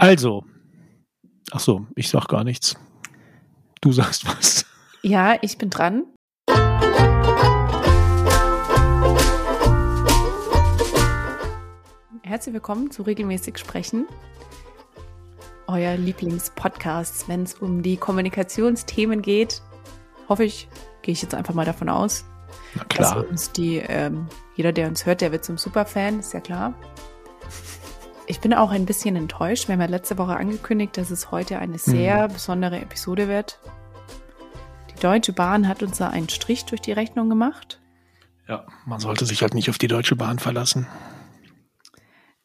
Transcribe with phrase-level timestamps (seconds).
[0.00, 0.44] Also,
[1.50, 2.76] ach so, ich sag gar nichts.
[3.80, 4.64] Du sagst was.
[5.02, 6.04] Ja, ich bin dran.
[12.22, 14.06] Herzlich willkommen zu Regelmäßig Sprechen,
[15.66, 19.62] euer Lieblingspodcast, wenn es um die Kommunikationsthemen geht.
[20.28, 20.68] Hoffe ich,
[21.02, 22.24] gehe ich jetzt einfach mal davon aus.
[22.76, 23.16] Na klar.
[23.16, 26.74] Dass uns die, ähm, jeder, der uns hört, der wird zum Superfan, ist ja klar.
[28.30, 29.68] Ich bin auch ein bisschen enttäuscht.
[29.68, 32.34] Wir haben ja letzte Woche angekündigt, dass es heute eine sehr mhm.
[32.34, 33.58] besondere Episode wird.
[34.94, 37.80] Die Deutsche Bahn hat uns da einen Strich durch die Rechnung gemacht.
[38.46, 40.86] Ja, man sollte sich halt nicht auf die Deutsche Bahn verlassen.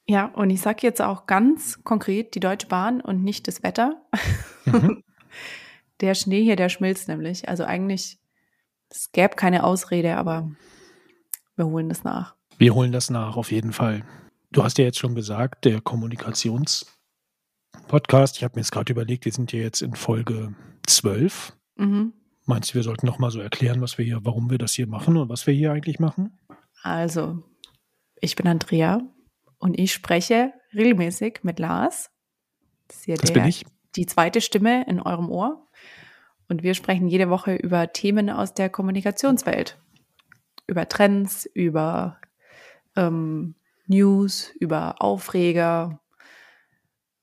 [0.06, 4.02] Ja, und ich sage jetzt auch ganz konkret die Deutsche Bahn und nicht das Wetter.
[4.64, 5.04] Mhm.
[6.00, 7.50] der Schnee hier, der schmilzt nämlich.
[7.50, 8.20] Also eigentlich,
[8.90, 10.50] es gäbe keine Ausrede, aber
[11.58, 12.36] wir holen das nach.
[12.58, 14.06] Wir holen das nach, auf jeden Fall.
[14.54, 19.32] Du hast ja jetzt schon gesagt, der Kommunikationspodcast, ich habe mir jetzt gerade überlegt, wir
[19.32, 20.54] sind ja jetzt in Folge
[20.86, 21.58] 12.
[21.76, 22.14] Mhm.
[22.46, 24.86] Meinst du, wir sollten noch mal so erklären, was wir hier, warum wir das hier
[24.86, 26.38] machen und was wir hier eigentlich machen?
[26.84, 27.42] Also,
[28.22, 29.02] ich bin Andrea
[29.58, 32.12] und ich spreche regelmäßig mit Lars.
[32.88, 33.66] Das, das der, bin ich.
[33.96, 35.68] Die zweite Stimme in eurem Ohr.
[36.48, 39.82] Und wir sprechen jede Woche über Themen aus der Kommunikationswelt.
[40.68, 42.20] Über Trends, über
[42.96, 43.56] ähm,
[43.88, 46.00] News, über Aufreger,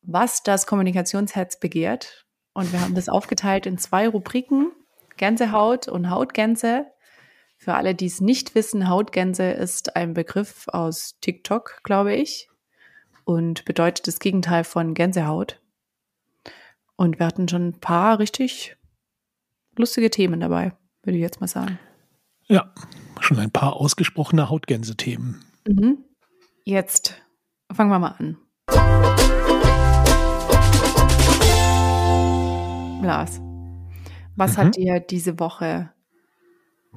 [0.03, 2.27] was das Kommunikationsherz begehrt.
[2.53, 4.73] Und wir haben das aufgeteilt in zwei Rubriken,
[5.17, 6.87] Gänsehaut und Hautgänse.
[7.57, 12.49] Für alle, die es nicht wissen, Hautgänse ist ein Begriff aus TikTok, glaube ich,
[13.25, 15.61] und bedeutet das Gegenteil von Gänsehaut.
[16.97, 18.77] Und wir hatten schon ein paar richtig
[19.77, 20.73] lustige Themen dabei,
[21.03, 21.79] würde ich jetzt mal sagen.
[22.47, 22.75] Ja,
[23.21, 25.45] schon ein paar ausgesprochene Hautgänse-Themen.
[25.67, 26.05] Mhm.
[26.71, 27.21] Jetzt
[27.73, 28.37] fangen wir mal an.
[33.05, 33.41] Lars,
[34.37, 34.57] was mhm.
[34.57, 35.93] hat dir diese Woche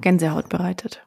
[0.00, 1.04] Gänsehaut bereitet?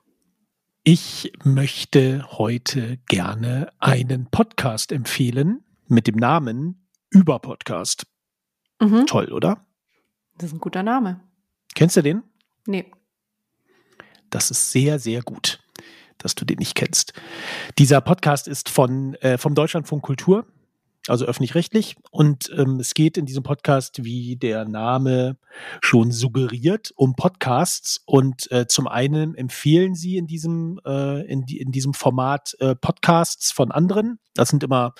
[0.83, 8.05] Ich möchte heute gerne einen Podcast empfehlen mit dem Namen Überpodcast.
[8.81, 9.05] Mhm.
[9.05, 9.65] Toll, oder?
[10.39, 11.21] Das ist ein guter Name.
[11.73, 12.21] Kennst du den?
[12.65, 12.91] Nee.
[14.29, 15.56] Das ist sehr, sehr gut
[16.19, 17.13] dass du den nicht kennst.
[17.77, 20.45] Dieser Podcast ist von äh, vom Deutschlandfunk Kultur,
[21.07, 21.95] also öffentlich-rechtlich.
[22.11, 25.37] Und ähm, es geht in diesem Podcast, wie der Name
[25.81, 28.01] schon suggeriert, um Podcasts.
[28.05, 33.51] Und äh, zum einen empfehlen sie in diesem, äh, in, in diesem Format äh, Podcasts
[33.51, 34.19] von anderen.
[34.33, 34.93] Das sind immer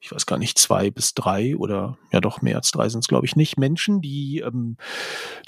[0.00, 3.08] ich weiß gar nicht, zwei bis drei oder ja doch mehr als drei sind es,
[3.08, 4.76] glaube ich, nicht, Menschen, die, ähm,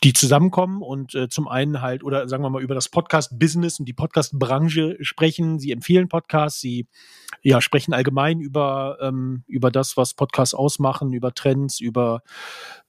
[0.02, 3.86] die zusammenkommen und äh, zum einen halt, oder sagen wir mal, über das Podcast-Business und
[3.86, 5.60] die Podcast-Branche sprechen.
[5.60, 6.88] Sie empfehlen Podcasts, sie
[7.42, 12.22] ja, sprechen allgemein über, ähm, über das, was Podcasts ausmachen, über Trends, über,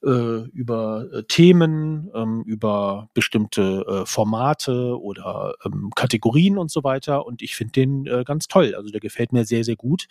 [0.02, 7.24] äh, über äh, Themen, ähm, über bestimmte äh, Formate oder ähm, Kategorien und so weiter.
[7.24, 8.74] Und ich finde den äh, ganz toll.
[8.74, 10.08] Also der gefällt mir sehr, sehr gut.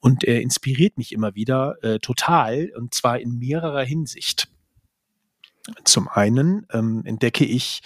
[0.00, 4.48] Und er inspiriert inspiriert mich immer wieder äh, total und zwar in mehrerer Hinsicht.
[5.84, 7.80] Zum einen ähm, entdecke ich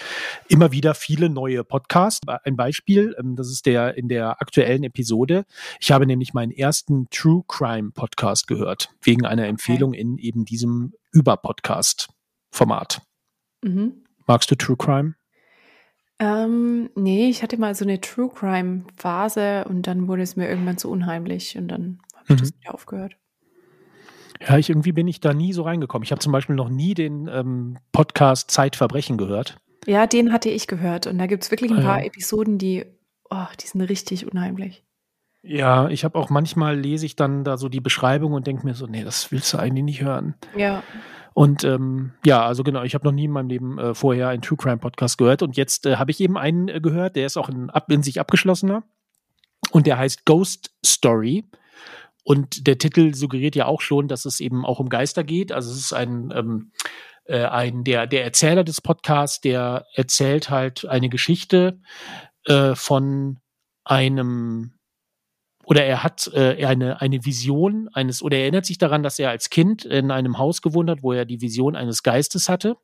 [0.48, 2.20] immer wieder viele neue Podcasts.
[2.44, 5.44] Ein Beispiel, ähm, das ist der in der aktuellen Episode.
[5.80, 10.00] Ich habe nämlich meinen ersten True Crime Podcast gehört, wegen einer Empfehlung okay.
[10.00, 13.02] in eben diesem Über-Podcast-Format.
[13.62, 14.04] Mhm.
[14.26, 15.14] Magst du True Crime?
[16.18, 20.48] Ähm, nee, ich hatte mal so eine True Crime Phase und dann wurde es mir
[20.48, 22.00] irgendwann zu unheimlich und dann
[22.36, 22.40] mhm.
[22.40, 23.16] das wieder aufgehört.
[24.40, 26.04] Ja, ich irgendwie bin ich da nie so reingekommen.
[26.04, 29.58] Ich habe zum Beispiel noch nie den ähm, Podcast Zeitverbrechen gehört.
[29.86, 31.06] Ja, den hatte ich gehört.
[31.06, 32.06] Und da gibt es wirklich ein paar ja.
[32.06, 32.86] Episoden, die,
[33.28, 34.84] oh, die sind richtig unheimlich.
[35.42, 38.74] Ja, ich habe auch manchmal lese ich dann da so die Beschreibung und denke mir
[38.74, 40.34] so, nee, das willst du eigentlich nicht hören.
[40.54, 40.82] Ja.
[41.32, 44.42] Und ähm, ja, also genau, ich habe noch nie in meinem Leben äh, vorher einen
[44.42, 47.38] True Crime Podcast gehört und jetzt äh, habe ich eben einen äh, gehört, der ist
[47.38, 48.82] auch in, ab, in sich abgeschlossener
[49.70, 51.44] und der heißt Ghost Story.
[52.24, 55.52] Und der Titel suggeriert ja auch schon, dass es eben auch um Geister geht.
[55.52, 56.72] Also es ist ein, ähm,
[57.24, 61.80] äh, ein der, der Erzähler des Podcasts, der erzählt halt eine Geschichte
[62.46, 63.38] äh, von
[63.84, 64.74] einem
[65.64, 69.30] oder er hat äh, eine, eine Vision eines, oder er erinnert sich daran, dass er
[69.30, 72.76] als Kind in einem Haus gewohnt hat, wo er die Vision eines Geistes hatte.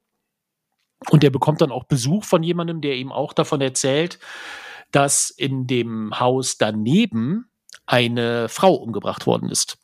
[1.11, 4.21] Und er bekommt dann auch Besuch von jemandem, der ihm auch davon erzählt,
[4.93, 7.51] dass in dem Haus daneben
[7.87, 9.79] eine Frau umgebracht worden ist.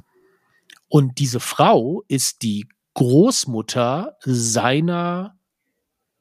[0.88, 5.36] Und diese Frau ist die Großmutter seiner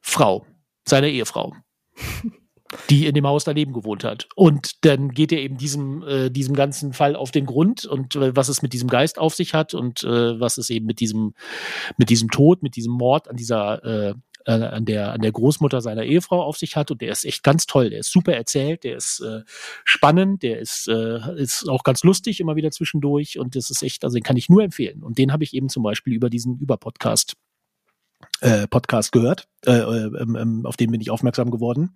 [0.00, 0.46] Frau,
[0.86, 1.54] seiner Ehefrau.
[2.90, 4.28] die in dem Haus daneben gewohnt hat.
[4.34, 8.34] Und dann geht er eben diesem, äh, diesem ganzen Fall auf den Grund und äh,
[8.34, 11.34] was es mit diesem Geist auf sich hat und äh, was es eben mit diesem,
[11.98, 14.14] mit diesem Tod, mit diesem Mord an dieser
[14.46, 16.90] äh, äh, an der, an der Großmutter seiner Ehefrau auf sich hat.
[16.90, 17.90] Und der ist echt ganz toll.
[17.90, 19.42] Der ist super erzählt, der ist äh,
[19.84, 23.38] spannend, der ist, äh, ist auch ganz lustig immer wieder zwischendurch.
[23.38, 25.02] Und das ist echt, also den kann ich nur empfehlen.
[25.02, 27.34] Und den habe ich eben zum Beispiel über diesen Über-Podcast
[28.40, 31.94] äh, Podcast gehört, äh, ähm, ähm, auf den bin ich aufmerksam geworden.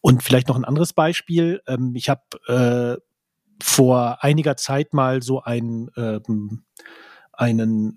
[0.00, 1.62] Und vielleicht noch ein anderes Beispiel.
[1.66, 3.00] Ähm, ich habe äh,
[3.62, 6.64] vor einiger Zeit mal so ein, ähm,
[7.32, 7.96] einen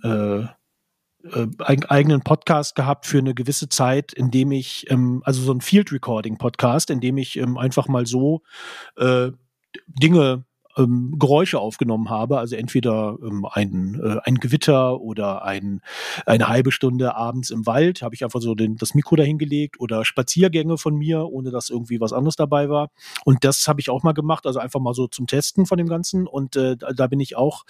[1.24, 5.62] äh, eigenen Podcast gehabt für eine gewisse Zeit, in dem ich, ähm, also so ein
[5.62, 8.42] Field Recording Podcast, in dem ich ähm, einfach mal so
[8.98, 9.31] äh,
[9.88, 10.45] Dinge
[10.80, 15.81] ähm, Geräusche aufgenommen habe, also entweder ähm, ein, äh, ein Gewitter oder ein,
[16.26, 20.06] eine halbe Stunde abends im Wald, habe ich einfach so den, das Mikro dahingelegt oder
[20.06, 22.90] Spaziergänge von mir, ohne dass irgendwie was anderes dabei war.
[23.26, 25.88] Und das habe ich auch mal gemacht, also einfach mal so zum Testen von dem
[25.88, 26.28] Ganzen.
[26.28, 27.66] Und äh, da bin ich auch,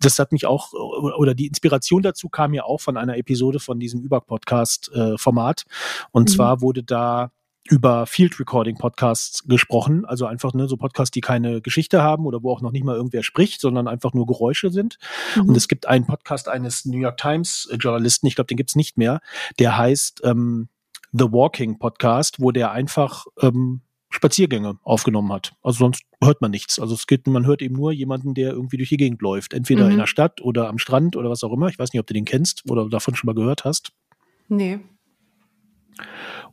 [0.00, 3.78] das hat mich auch, oder die Inspiration dazu kam ja auch von einer Episode von
[3.78, 5.62] diesem Über-Podcast-Format.
[5.66, 6.32] Äh, und mhm.
[6.32, 7.30] zwar wurde da
[7.70, 12.42] über Field Recording Podcasts gesprochen, also einfach ne, so Podcasts, die keine Geschichte haben oder
[12.42, 14.98] wo auch noch nicht mal irgendwer spricht, sondern einfach nur Geräusche sind.
[15.34, 15.50] Mhm.
[15.50, 18.98] Und es gibt einen Podcast eines New York Times Journalisten, ich glaube, den gibt's nicht
[18.98, 19.20] mehr,
[19.58, 20.68] der heißt ähm,
[21.12, 25.52] The Walking Podcast, wo der einfach ähm, Spaziergänge aufgenommen hat.
[25.62, 26.78] Also sonst hört man nichts.
[26.78, 29.86] Also es geht, man hört eben nur jemanden, der irgendwie durch die Gegend läuft, entweder
[29.86, 29.92] mhm.
[29.92, 31.68] in der Stadt oder am Strand oder was auch immer.
[31.68, 33.92] Ich weiß nicht, ob du den kennst oder davon schon mal gehört hast.
[34.48, 34.80] Nee.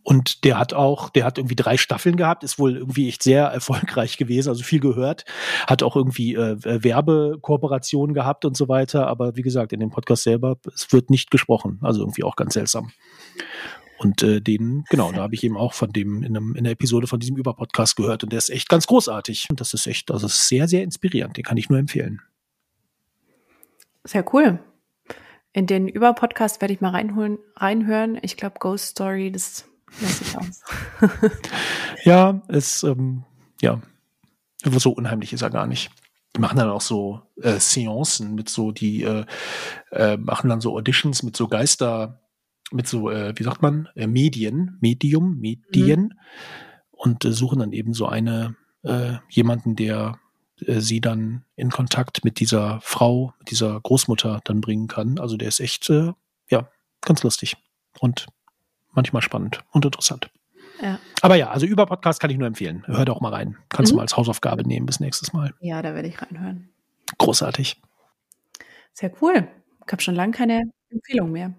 [0.03, 3.45] Und der hat auch, der hat irgendwie drei Staffeln gehabt, ist wohl irgendwie echt sehr
[3.45, 5.23] erfolgreich gewesen, also viel gehört,
[5.65, 9.07] hat auch irgendwie äh, Werbekooperationen gehabt und so weiter.
[9.07, 11.79] Aber wie gesagt, in dem Podcast selber, es wird nicht gesprochen.
[11.81, 12.91] Also irgendwie auch ganz seltsam.
[13.97, 16.73] Und äh, den, genau, da habe ich eben auch von dem in, einem, in der
[16.73, 18.23] Episode von diesem Überpodcast gehört.
[18.23, 19.47] Und der ist echt ganz großartig.
[19.49, 21.37] Und das ist echt, also sehr, sehr inspirierend.
[21.37, 22.21] Den kann ich nur empfehlen.
[24.03, 24.59] Sehr cool.
[25.53, 28.17] In den Überpodcast werde ich mal reinholen, reinhören.
[28.21, 29.65] Ich glaube, Ghost Story, das
[30.01, 30.61] Lass aus.
[32.03, 33.23] ja, es, ähm,
[33.61, 33.81] ja,
[34.63, 35.91] so unheimlich ist er gar nicht.
[36.35, 39.25] Die machen dann auch so äh, Seancen mit so, die äh,
[39.91, 42.21] äh, machen dann so Auditions mit so Geister,
[42.71, 46.11] mit so, äh, wie sagt man, äh, Medien, Medium, Medien mhm.
[46.91, 50.19] und äh, suchen dann eben so eine, äh, jemanden, der
[50.67, 55.19] äh, sie dann in Kontakt mit dieser Frau, mit dieser Großmutter dann bringen kann.
[55.19, 56.13] Also der ist echt, äh,
[56.49, 56.67] ja,
[57.01, 57.57] ganz lustig
[57.99, 58.27] und
[58.91, 60.29] manchmal spannend und interessant.
[60.81, 60.99] Ja.
[61.21, 62.83] Aber ja, also über Podcast kann ich nur empfehlen.
[62.87, 63.57] Hör doch mal rein.
[63.69, 63.93] Kannst mhm.
[63.93, 65.53] du mal als Hausaufgabe nehmen bis nächstes Mal.
[65.59, 66.69] Ja, da werde ich reinhören.
[67.17, 67.81] Großartig.
[68.93, 69.47] Sehr cool.
[69.85, 71.53] Ich habe schon lange keine Empfehlung mehr.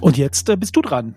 [0.00, 1.14] Und jetzt äh, bist du dran.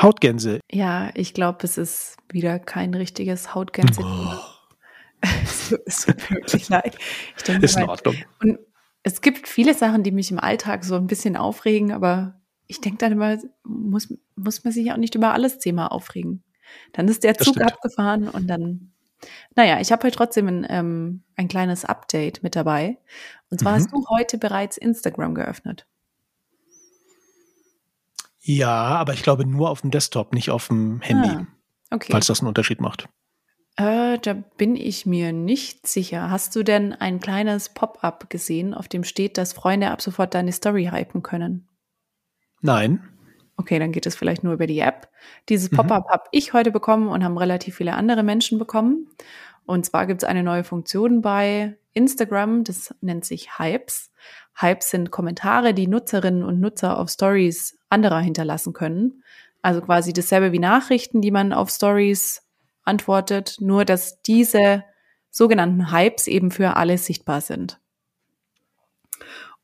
[0.00, 0.60] Hautgänse.
[0.70, 4.00] Ja, ich glaube, es ist wieder kein richtiges Hautgänse.
[4.02, 4.38] Oh.
[5.86, 6.96] es tut wirklich leid.
[7.36, 8.16] Ich denke ist in Ordnung.
[8.40, 8.58] Und
[9.02, 12.98] es gibt viele Sachen, die mich im Alltag so ein bisschen aufregen, aber ich denke
[12.98, 16.44] dann immer, muss, muss man sich auch nicht über alles Thema aufregen.
[16.92, 18.92] Dann ist der Zug abgefahren und dann,
[19.56, 22.98] naja, ich habe heute trotzdem ein, ähm, ein kleines Update mit dabei.
[23.50, 23.76] Und zwar mhm.
[23.76, 25.86] hast du heute bereits Instagram geöffnet.
[28.40, 31.28] Ja, aber ich glaube nur auf dem Desktop, nicht auf dem Handy.
[31.28, 31.46] Ah,
[31.90, 32.12] okay.
[32.12, 33.08] Falls das einen Unterschied macht.
[33.76, 36.30] Äh, da bin ich mir nicht sicher.
[36.30, 40.52] Hast du denn ein kleines Pop-up gesehen, auf dem steht, dass Freunde ab sofort deine
[40.52, 41.68] Story hypen können?
[42.60, 43.08] Nein.
[43.56, 45.08] Okay, dann geht es vielleicht nur über die App.
[45.48, 45.76] Dieses mhm.
[45.76, 46.12] Pop-up mhm.
[46.12, 49.08] habe ich heute bekommen und haben relativ viele andere Menschen bekommen.
[49.66, 54.10] Und zwar gibt es eine neue Funktion bei Instagram, das nennt sich Hypes.
[54.54, 59.22] Hypes sind Kommentare, die Nutzerinnen und Nutzer auf Stories anderer hinterlassen können.
[59.62, 62.42] Also quasi dasselbe wie Nachrichten, die man auf Stories
[62.84, 64.84] antwortet, nur dass diese
[65.30, 67.78] sogenannten Hypes eben für alle sichtbar sind.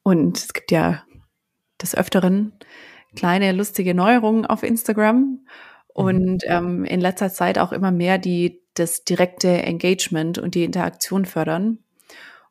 [0.02, 1.02] Und es gibt ja
[1.80, 2.52] des Öfteren
[3.16, 5.46] kleine lustige Neuerungen auf Instagram
[5.88, 6.48] und mhm.
[6.48, 11.78] ähm, in letzter Zeit auch immer mehr, die das direkte Engagement und die Interaktion fördern.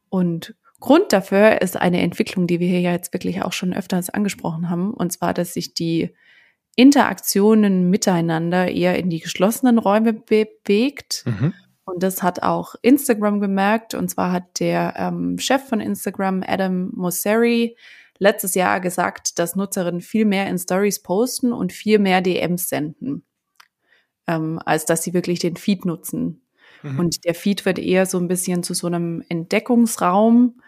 [0.09, 0.55] Und
[0.85, 4.93] Grund dafür ist eine Entwicklung, die wir hier jetzt wirklich auch schon öfters angesprochen haben,
[4.93, 6.13] und zwar, dass sich die
[6.75, 11.23] Interaktionen miteinander eher in die geschlossenen Räume bewegt.
[11.25, 11.55] Mhm.
[11.85, 13.95] Und das hat auch Instagram gemerkt.
[13.95, 17.75] Und zwar hat der ähm, Chef von Instagram, Adam Mosseri,
[18.19, 23.25] letztes Jahr gesagt, dass Nutzerinnen viel mehr in Stories posten und viel mehr DMs senden,
[24.27, 26.43] ähm, als dass sie wirklich den Feed nutzen.
[26.83, 26.99] Mhm.
[26.99, 30.61] Und der Feed wird eher so ein bisschen zu so einem Entdeckungsraum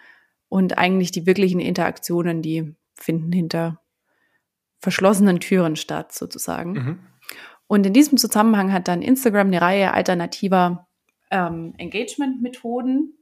[0.49, 3.81] und eigentlich die wirklichen Interaktionen, die finden hinter
[4.79, 6.71] verschlossenen Türen statt, sozusagen.
[6.71, 6.99] Mhm.
[7.67, 10.87] Und in diesem Zusammenhang hat dann Instagram eine Reihe alternativer
[11.31, 13.13] ähm, Engagement-Methoden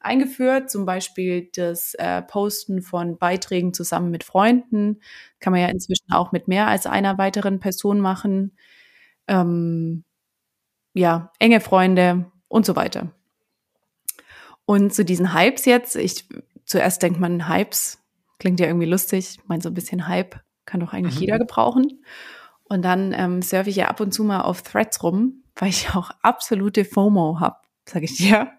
[0.00, 5.00] eingeführt, zum Beispiel das äh, Posten von Beiträgen zusammen mit Freunden.
[5.40, 8.56] Kann man ja inzwischen auch mit mehr als einer weiteren Person machen.
[9.26, 10.04] Ähm,
[10.94, 13.12] ja, enge Freunde und so weiter.
[14.64, 16.28] Und zu diesen Hypes jetzt, ich
[16.68, 17.98] zuerst denkt man Hypes,
[18.38, 21.20] klingt ja irgendwie lustig, ich meine so ein bisschen Hype kann doch eigentlich mhm.
[21.22, 22.04] jeder gebrauchen.
[22.64, 25.94] Und dann ähm, surfe ich ja ab und zu mal auf Threads rum, weil ich
[25.94, 27.56] auch absolute FOMO habe,
[27.86, 28.52] sage ich dir.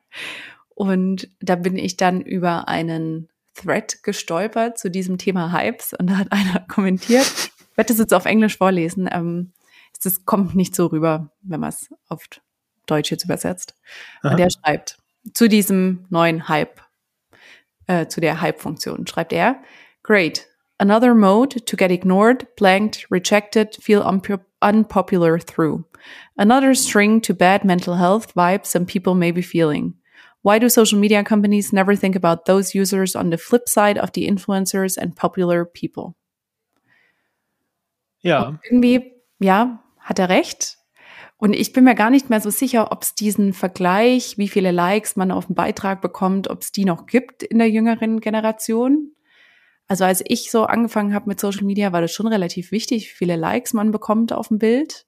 [0.69, 6.17] Und da bin ich dann über einen Thread gestolpert zu diesem Thema Hypes und da
[6.17, 9.53] hat einer kommentiert, ich werde das jetzt auf Englisch vorlesen, ähm,
[10.03, 12.25] das kommt nicht so rüber, wenn man es auf
[12.85, 13.75] Deutsch jetzt übersetzt.
[14.21, 14.31] Aha.
[14.31, 14.97] Und der schreibt
[15.33, 16.81] zu diesem neuen Hype,
[17.89, 19.61] äh, zu der Hype-Funktion, schreibt er,
[20.03, 20.47] Great,
[20.79, 24.01] Another mode to get ignored, blanked, rejected, feel
[24.61, 25.83] unpopular through.
[26.37, 29.95] Another string to bad mental health vibes some people may be feeling.
[30.41, 34.13] Why do social media companies never think about those users on the flip side of
[34.13, 36.15] the influencers and popular people?
[38.21, 38.47] Ja.
[38.47, 40.77] Und irgendwie, ja, hat er recht.
[41.39, 44.71] Und ich bin mir gar nicht mehr so sicher, ob es diesen Vergleich, wie viele
[44.71, 49.13] Likes man auf dem Beitrag bekommt, ob es die noch gibt in der jüngeren Generation.
[49.87, 53.15] Also als ich so angefangen habe mit Social Media, war das schon relativ wichtig, wie
[53.15, 55.07] viele Likes man bekommt auf dem Bild.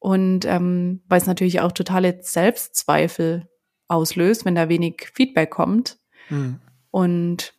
[0.00, 3.48] Und ähm, weil es natürlich auch totale Selbstzweifel
[3.86, 6.00] auslöst, wenn da wenig Feedback kommt.
[6.30, 6.58] Mhm.
[6.90, 7.54] Und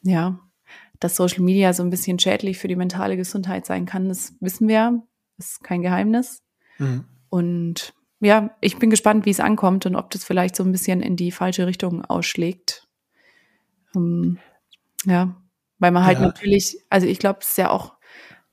[0.00, 0.40] ja,
[0.98, 4.66] dass Social Media so ein bisschen schädlich für die mentale Gesundheit sein kann, das wissen
[4.66, 5.02] wir.
[5.36, 6.42] Das ist kein Geheimnis.
[6.78, 7.04] Mhm.
[7.30, 11.00] Und ja, ich bin gespannt, wie es ankommt und ob das vielleicht so ein bisschen
[11.00, 12.86] in die falsche Richtung ausschlägt.
[13.94, 14.38] Um, ähm,
[15.04, 15.36] ja,
[15.78, 16.26] weil man halt ja.
[16.26, 17.94] natürlich, also ich glaube, es ist ja auch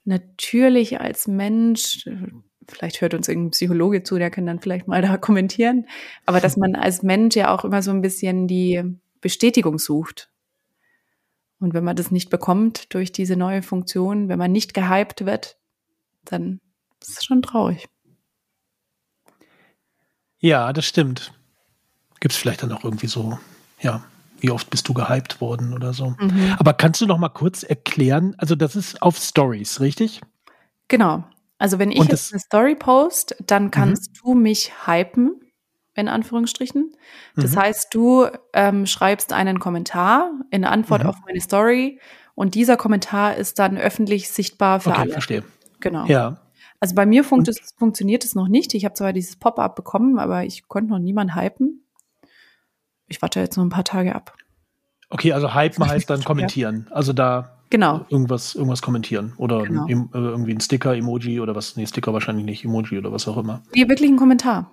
[0.04, 2.08] natürlich als Mensch,
[2.68, 5.88] vielleicht hört uns irgendein Psychologe zu, der kann dann vielleicht mal da kommentieren,
[6.26, 8.84] aber dass man als Mensch ja auch immer so ein bisschen die
[9.22, 10.30] Bestätigung sucht.
[11.60, 15.58] Und wenn man das nicht bekommt durch diese neue Funktion, wenn man nicht gehypt wird,
[16.26, 16.60] dann
[17.02, 17.88] ist es schon traurig.
[20.46, 21.32] Ja, das stimmt.
[22.20, 23.40] Gibt es vielleicht dann auch irgendwie so,
[23.82, 24.04] ja,
[24.40, 26.14] wie oft bist du gehypt worden oder so.
[26.20, 26.56] Mhm.
[26.60, 30.22] Aber kannst du noch mal kurz erklären, also das ist auf Stories, richtig?
[30.88, 31.24] Genau.
[31.58, 34.20] Also wenn ich Und jetzt eine Story post, dann kannst mhm.
[34.22, 35.42] du mich hypen,
[35.96, 36.96] in Anführungsstrichen.
[37.36, 37.60] Das mhm.
[37.62, 41.10] heißt, du ähm, schreibst einen Kommentar in Antwort mhm.
[41.10, 42.00] auf meine Story
[42.36, 45.12] und dieser Kommentar ist dann öffentlich sichtbar für okay, alle.
[45.12, 45.44] verstehe.
[45.80, 46.06] Genau.
[46.06, 46.38] Ja.
[46.86, 48.74] Also bei mir funkt es, funktioniert es noch nicht.
[48.74, 51.86] Ich habe zwar dieses Pop-up bekommen, aber ich konnte noch niemand hypen
[53.08, 54.36] ich warte jetzt noch ein paar Tage ab.
[55.10, 56.88] Okay, also hypen heißt dann kommentieren.
[56.92, 58.06] Also da genau.
[58.10, 59.34] irgendwas, irgendwas kommentieren.
[59.38, 59.86] Oder genau.
[59.86, 61.76] ein, äh, irgendwie ein Sticker, Emoji oder was.
[61.76, 63.62] Nee, Sticker wahrscheinlich nicht, Emoji oder was auch immer.
[63.74, 64.72] Nee, wirklich ein Kommentar.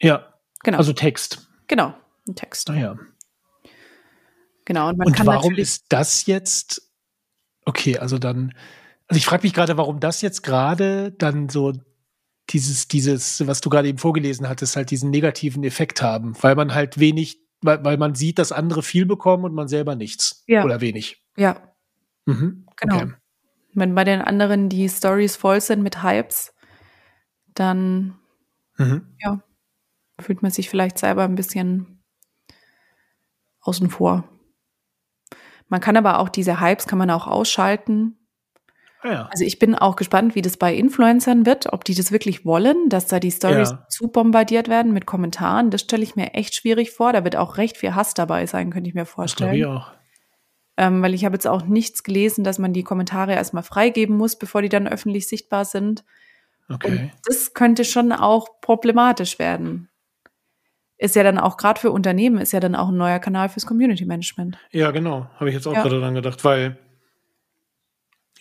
[0.00, 0.26] Ja.
[0.64, 0.78] Genau.
[0.78, 1.48] Also Text.
[1.66, 1.92] Genau,
[2.26, 2.70] ein Text.
[2.70, 2.96] Ah ja.
[4.64, 4.88] Genau.
[4.88, 6.90] Und, und warum ist das jetzt?
[7.64, 8.54] Okay, also dann.
[9.12, 11.74] Also ich frage mich gerade, warum das jetzt gerade dann so
[12.48, 16.72] dieses, dieses, was du gerade eben vorgelesen hattest, halt diesen negativen Effekt haben, weil man
[16.72, 20.44] halt wenig, weil, weil man sieht, dass andere viel bekommen und man selber nichts.
[20.46, 20.64] Ja.
[20.64, 21.22] Oder wenig.
[21.36, 21.60] Ja.
[22.24, 22.64] Mhm.
[22.76, 22.96] Genau.
[22.96, 23.12] Okay.
[23.74, 26.54] Wenn bei den anderen die Stories voll sind mit Hypes,
[27.52, 28.14] dann
[28.78, 29.14] mhm.
[29.18, 29.42] ja,
[30.18, 32.02] fühlt man sich vielleicht selber ein bisschen
[33.60, 34.26] außen vor.
[35.68, 38.16] Man kann aber auch diese Hypes kann man auch ausschalten
[39.04, 39.28] ja.
[39.30, 42.88] Also ich bin auch gespannt, wie das bei Influencern wird, ob die das wirklich wollen,
[42.88, 43.86] dass da die Stories ja.
[43.88, 45.70] zu bombardiert werden mit Kommentaren.
[45.70, 47.12] Das stelle ich mir echt schwierig vor.
[47.12, 49.50] Da wird auch recht viel Hass dabei sein, könnte ich mir vorstellen.
[49.50, 49.90] Das ich auch.
[50.76, 54.36] Ähm, weil ich habe jetzt auch nichts gelesen, dass man die Kommentare erstmal freigeben muss,
[54.36, 56.04] bevor die dann öffentlich sichtbar sind.
[56.68, 56.88] Okay.
[56.88, 59.90] Und das könnte schon auch problematisch werden.
[60.96, 63.66] Ist ja dann auch gerade für Unternehmen, ist ja dann auch ein neuer Kanal fürs
[63.66, 64.56] Community Management.
[64.70, 65.28] Ja, genau.
[65.34, 65.82] Habe ich jetzt auch ja.
[65.82, 66.78] gerade dran gedacht, weil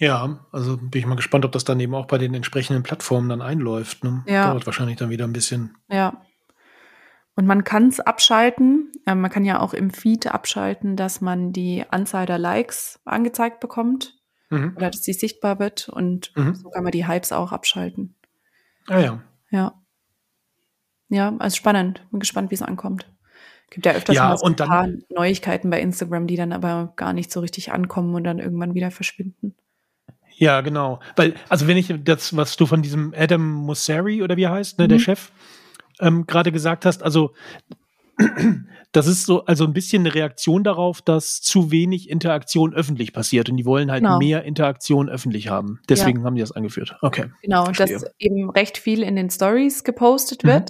[0.01, 3.29] ja, also bin ich mal gespannt, ob das dann eben auch bei den entsprechenden Plattformen
[3.29, 4.03] dann einläuft.
[4.03, 4.23] Ne?
[4.25, 4.49] Ja.
[4.49, 5.77] Dauert wahrscheinlich dann wieder ein bisschen.
[5.89, 6.23] Ja.
[7.35, 8.91] Und man kann es abschalten.
[9.05, 13.59] Äh, man kann ja auch im Feed abschalten, dass man die Anzahl der Likes angezeigt
[13.59, 14.19] bekommt.
[14.49, 14.73] Mhm.
[14.75, 15.87] Oder dass sie sichtbar wird.
[15.87, 16.55] Und mhm.
[16.55, 18.15] so kann man die Hypes auch abschalten.
[18.87, 19.21] Ah ja.
[19.51, 19.83] Ja.
[21.09, 22.01] Ja, also spannend.
[22.09, 23.05] Bin gespannt, wie es ankommt.
[23.69, 27.13] Gibt ja öfters ja, mal so ein paar Neuigkeiten bei Instagram, die dann aber gar
[27.13, 29.55] nicht so richtig ankommen und dann irgendwann wieder verschwinden.
[30.41, 30.99] Ja, genau.
[31.15, 34.79] Weil, also wenn ich das, was du von diesem Adam Musseri oder wie er heißt,
[34.79, 34.89] ne, mhm.
[34.89, 35.31] der Chef,
[35.99, 37.35] ähm, gerade gesagt hast, also
[38.91, 43.51] das ist so, also ein bisschen eine Reaktion darauf, dass zu wenig Interaktion öffentlich passiert
[43.51, 44.17] und die wollen halt Genau.
[44.17, 45.79] mehr Interaktion öffentlich haben.
[45.87, 46.97] Deswegen haben die das eingeführt.
[47.03, 47.25] Okay.
[47.43, 48.11] Genau, und dass Verstehe.
[48.17, 50.47] eben recht viel in den Stories gepostet Mhm.
[50.47, 50.69] wird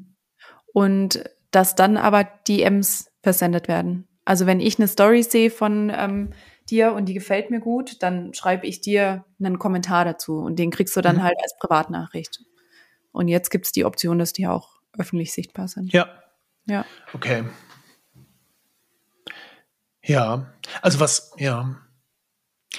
[0.74, 4.06] und dass dann aber DMs versendet werden.
[4.26, 6.32] Also wenn ich eine Story sehe von ähm,
[6.72, 10.72] dir und die gefällt mir gut, dann schreibe ich dir einen Kommentar dazu und den
[10.72, 11.24] kriegst du dann Mhm.
[11.24, 12.44] halt als Privatnachricht.
[13.12, 15.92] Und jetzt gibt es die Option, dass die auch öffentlich sichtbar sind.
[15.94, 16.08] Ja.
[16.66, 16.86] Ja.
[17.14, 17.44] Okay.
[20.04, 20.52] Ja,
[20.82, 21.78] also was, ja.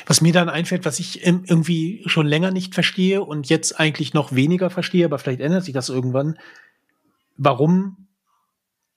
[0.07, 4.33] Was mir dann einfällt, was ich irgendwie schon länger nicht verstehe und jetzt eigentlich noch
[4.33, 6.39] weniger verstehe, aber vielleicht ändert sich das irgendwann.
[7.37, 8.09] Warum?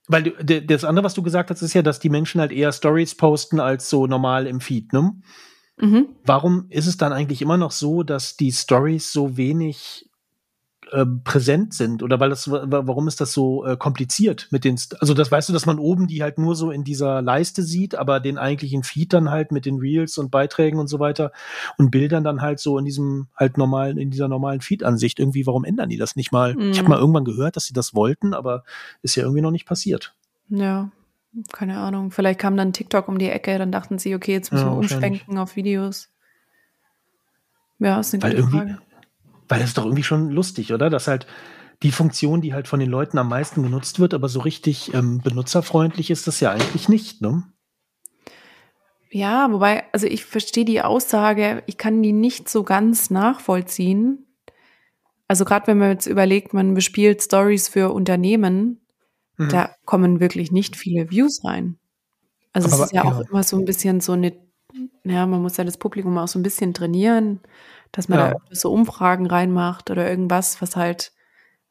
[0.07, 2.51] Weil du, d- das andere, was du gesagt hast, ist ja, dass die Menschen halt
[2.51, 5.13] eher Stories posten als so normal im Feed, ne?
[5.77, 6.07] Mhm.
[6.23, 10.09] Warum ist es dann eigentlich immer noch so, dass die Stories so wenig
[10.91, 12.03] äh, präsent sind?
[12.03, 15.31] Oder weil das, wa- warum ist das so äh, kompliziert mit den, St also das
[15.31, 18.37] weißt du, dass man oben die halt nur so in dieser Leiste sieht, aber den
[18.37, 21.31] eigentlichen Feed dann halt mit den Reels und Beiträgen und so weiter
[21.77, 25.19] und Bildern dann halt so in diesem halt normalen, in dieser normalen Feed-Ansicht.
[25.19, 26.51] Irgendwie, warum ändern die das nicht mal?
[26.71, 26.89] Ich habe Mhm.
[26.89, 28.63] mal irgendwann gehört, dass sie das wollten, aber
[29.01, 30.15] ist ja irgendwie noch nicht passiert.
[30.49, 30.91] Ja,
[31.51, 32.11] keine Ahnung.
[32.11, 34.77] Vielleicht kam dann TikTok um die Ecke, dann dachten sie, okay, jetzt müssen Ja, wir
[34.77, 36.09] umschwenken auf Videos.
[37.79, 38.77] Ja, ist eine Weil gute irgendwie, Frage.
[39.47, 40.89] Weil das ist doch irgendwie schon lustig, oder?
[40.89, 41.27] Dass halt
[41.83, 45.19] die Funktion, die halt von den Leuten am meisten genutzt wird, aber so richtig ähm,
[45.21, 47.43] benutzerfreundlich ist das ja eigentlich nicht, ne?
[49.11, 54.25] Ja, wobei, also ich verstehe die Aussage, ich kann die nicht so ganz nachvollziehen.
[55.27, 58.81] Also gerade wenn man jetzt überlegt, man bespielt Stories für Unternehmen,
[59.37, 59.49] Mhm.
[59.49, 61.77] da kommen wirklich nicht viele Views rein.
[62.53, 63.15] Also Aber es ist ja genau.
[63.15, 64.33] auch immer so ein bisschen so eine,
[65.03, 67.41] ja, man muss ja das Publikum auch so ein bisschen trainieren,
[67.95, 68.29] dass man Ja.
[68.31, 71.13] da so Umfragen reinmacht oder irgendwas, was halt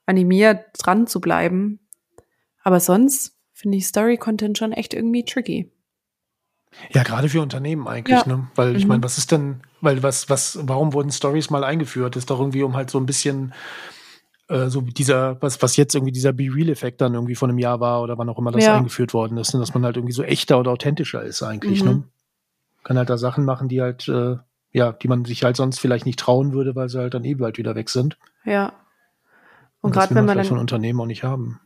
[0.07, 1.81] animiert, dran zu bleiben.
[2.63, 5.71] Aber sonst finde ich Story-Content schon echt irgendwie tricky.
[6.91, 8.33] Ja, gerade für Unternehmen eigentlich, Ja.
[8.37, 8.49] ne?
[8.57, 8.89] Weil ich Mhm.
[8.89, 12.17] meine, was ist denn, weil was, was, warum wurden Stories mal eingeführt?
[12.17, 13.53] ist doch irgendwie, um halt so ein bisschen
[14.49, 17.81] äh, so dieser, was, was jetzt irgendwie dieser Be Real-Effekt dann irgendwie von einem Jahr
[17.81, 18.75] war oder wann auch immer das Ja.
[18.77, 19.61] eingeführt worden ist, ne?
[19.61, 21.91] dass man halt irgendwie so echter oder authentischer ist eigentlich, Mhm.
[21.91, 22.05] ne?
[22.83, 24.37] Kann halt da Sachen machen, die halt, äh,
[24.75, 27.35] ja, die man sich halt sonst vielleicht nicht trauen würde, weil sie halt dann eh
[27.35, 28.19] bald wieder weg sind.
[28.45, 28.73] Ja.
[29.81, 31.61] Und, das gerade wenn man vielleicht von dann, Unternehmen auch nicht haben.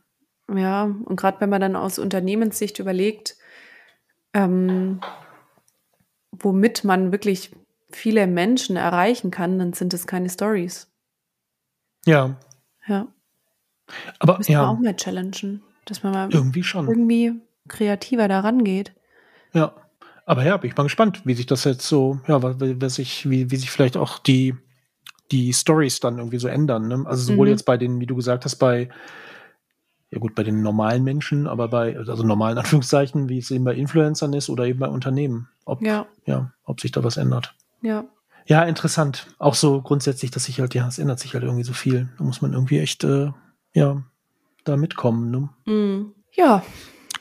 [0.53, 3.35] ja, und gerade wenn man dann aus Unternehmenssicht überlegt,
[4.33, 5.01] ähm,
[6.31, 7.51] womit man wirklich
[7.91, 10.87] viele Menschen erreichen kann, dann sind es keine Stories.
[12.05, 12.37] Ja,
[12.85, 13.07] Ja.
[14.19, 16.87] aber Müssen wir ja, auch mal challengen, dass man mal irgendwie schon.
[16.87, 18.93] irgendwie kreativer daran geht.
[19.53, 19.73] Ja,
[20.29, 23.49] aber ja, bin ich mal gespannt, wie sich das jetzt so, ja, was, sich, wie,
[23.51, 24.55] wie sich vielleicht auch die,
[25.31, 26.87] die Stories dann irgendwie so ändern.
[26.87, 27.03] Ne?
[27.05, 27.51] Also sowohl Mhm.
[27.51, 28.89] jetzt bei den, wie du gesagt hast, bei,
[30.11, 33.73] ja gut, bei den normalen Menschen, aber bei, also normalen Anführungszeichen, wie es eben bei
[33.75, 35.49] Influencern ist oder eben bei Unternehmen.
[35.65, 37.55] Ob, Ja, ja, ob sich da was ändert.
[37.81, 38.05] ja.
[38.45, 39.27] Ja, interessant.
[39.37, 42.09] Auch so grundsätzlich, dass sich halt, ja, es ändert sich halt irgendwie so viel.
[42.17, 43.31] Da muss man irgendwie echt, äh,
[43.75, 44.01] ja,
[44.63, 45.29] da mitkommen.
[45.29, 45.49] Ne?
[45.71, 46.13] Mhm.
[46.35, 46.63] Ja,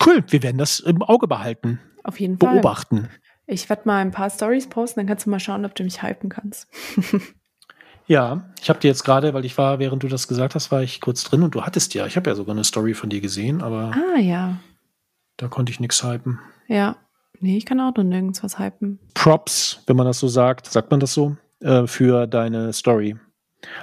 [0.07, 2.55] Cool, wir werden das im Auge behalten, auf jeden Fall.
[2.55, 3.09] beobachten.
[3.47, 6.03] Ich werde mal ein paar Stories posten, dann kannst du mal schauen, ob du mich
[6.03, 6.67] hypen kannst.
[8.07, 10.83] Ja, ich habe dir jetzt gerade, weil ich war, während du das gesagt hast, war
[10.83, 13.21] ich kurz drin und du hattest ja, ich habe ja sogar eine Story von dir
[13.21, 14.57] gesehen, aber Ah ja.
[15.37, 16.39] da konnte ich nichts hypen.
[16.69, 16.97] Ja.
[17.41, 18.99] Nee, ich kann auch noch nirgends was hypen.
[19.13, 23.17] Props, wenn man das so sagt, sagt man das so, äh, für deine Story.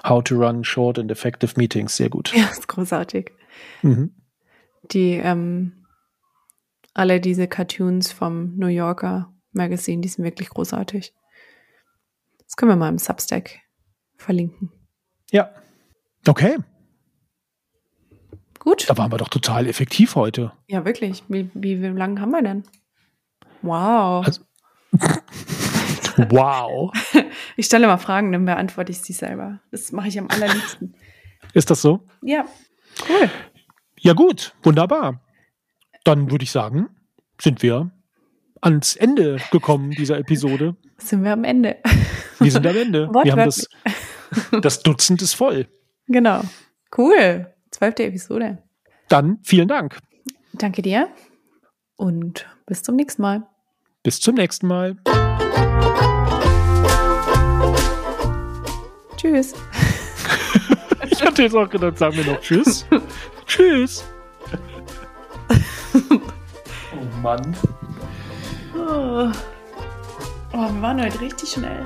[0.07, 2.33] How to run short and effective meetings, sehr gut.
[2.35, 3.31] Ja, ist großartig.
[3.83, 4.15] Mhm.
[4.91, 5.84] Die, ähm,
[6.95, 11.13] alle diese Cartoons vom New Yorker Magazine, die sind wirklich großartig.
[12.43, 13.59] Das können wir mal im Substack
[14.17, 14.71] verlinken.
[15.31, 15.51] Ja.
[16.27, 16.57] Okay,
[18.59, 18.89] Gut.
[18.89, 20.51] da waren wir doch total effektiv heute.
[20.67, 21.23] Ja, wirklich.
[21.27, 22.63] Wie, wie, wie lange haben wir denn?
[23.61, 24.25] Wow.
[24.25, 24.41] Also-
[26.29, 26.93] Wow.
[27.57, 29.59] Ich stelle mal Fragen, dann beantworte ich sie selber.
[29.71, 30.95] Das mache ich am allerliebsten.
[31.53, 32.07] Ist das so?
[32.21, 32.45] Ja,
[33.09, 33.29] cool.
[33.99, 35.21] Ja, gut, wunderbar.
[36.05, 36.87] Dann würde ich sagen,
[37.41, 37.91] sind wir
[38.61, 40.75] ans Ende gekommen dieser Episode.
[40.97, 41.77] Sind wir am Ende.
[42.39, 43.09] Wir sind am Ende.
[43.23, 43.67] Wir haben das,
[44.61, 45.67] das Dutzend ist voll.
[46.07, 46.41] Genau.
[46.95, 47.47] Cool.
[47.71, 48.59] Zwölfte Episode.
[49.09, 49.97] Dann vielen Dank.
[50.53, 51.09] Danke dir
[51.95, 53.47] und bis zum nächsten Mal.
[54.03, 54.95] Bis zum nächsten Mal.
[59.17, 59.53] Tschüss.
[61.07, 62.85] Ich hatte jetzt auch gedacht, sagen wir noch Tschüss.
[63.45, 64.03] Tschüss.
[65.95, 67.55] Oh Mann.
[68.75, 69.31] Oh.
[70.53, 71.85] oh, wir waren heute richtig schnell.